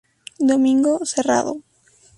Domingo: 0.49 0.91
Cerrado. 1.11 1.53